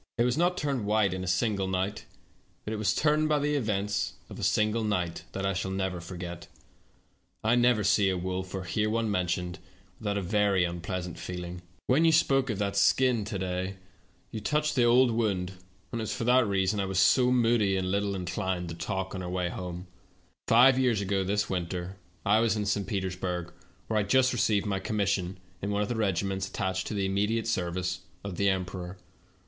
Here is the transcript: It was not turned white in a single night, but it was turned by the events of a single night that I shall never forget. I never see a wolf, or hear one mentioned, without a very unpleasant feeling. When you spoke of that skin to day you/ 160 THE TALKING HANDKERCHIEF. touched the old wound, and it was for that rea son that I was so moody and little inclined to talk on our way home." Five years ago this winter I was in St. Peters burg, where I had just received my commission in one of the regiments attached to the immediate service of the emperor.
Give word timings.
It 0.17 0.23
was 0.23 0.35
not 0.35 0.57
turned 0.57 0.87
white 0.87 1.13
in 1.13 1.23
a 1.23 1.27
single 1.27 1.67
night, 1.67 2.05
but 2.65 2.73
it 2.73 2.77
was 2.77 2.95
turned 2.95 3.29
by 3.29 3.37
the 3.37 3.53
events 3.53 4.13
of 4.31 4.39
a 4.39 4.43
single 4.43 4.83
night 4.83 5.25
that 5.33 5.45
I 5.45 5.53
shall 5.53 5.69
never 5.69 6.01
forget. 6.01 6.47
I 7.43 7.53
never 7.53 7.83
see 7.83 8.09
a 8.09 8.17
wolf, 8.17 8.55
or 8.55 8.63
hear 8.63 8.89
one 8.89 9.11
mentioned, 9.11 9.59
without 9.99 10.17
a 10.17 10.23
very 10.23 10.63
unpleasant 10.65 11.19
feeling. 11.19 11.61
When 11.85 12.03
you 12.03 12.11
spoke 12.11 12.49
of 12.49 12.57
that 12.57 12.75
skin 12.75 13.25
to 13.25 13.37
day 13.37 13.75
you/ 14.31 14.39
160 14.39 14.39
THE 14.39 14.39
TALKING 14.39 14.39
HANDKERCHIEF. 14.39 14.51
touched 14.51 14.75
the 14.75 14.83
old 14.85 15.11
wound, 15.11 15.51
and 15.91 16.01
it 16.01 16.01
was 16.01 16.15
for 16.15 16.23
that 16.23 16.47
rea 16.47 16.65
son 16.65 16.77
that 16.77 16.83
I 16.85 16.87
was 16.87 16.97
so 16.97 17.31
moody 17.31 17.77
and 17.77 17.91
little 17.91 18.15
inclined 18.15 18.69
to 18.69 18.75
talk 18.75 19.13
on 19.13 19.21
our 19.21 19.29
way 19.29 19.49
home." 19.49 19.85
Five 20.47 20.79
years 20.79 21.01
ago 21.01 21.23
this 21.23 21.47
winter 21.47 21.97
I 22.25 22.39
was 22.39 22.55
in 22.55 22.65
St. 22.65 22.87
Peters 22.87 23.15
burg, 23.15 23.53
where 23.85 23.97
I 23.97 24.01
had 24.01 24.09
just 24.09 24.33
received 24.33 24.65
my 24.65 24.79
commission 24.79 25.37
in 25.61 25.69
one 25.69 25.83
of 25.83 25.89
the 25.89 25.95
regiments 25.95 26.47
attached 26.47 26.87
to 26.87 26.95
the 26.95 27.05
immediate 27.05 27.45
service 27.45 27.99
of 28.23 28.37
the 28.37 28.49
emperor. 28.49 28.97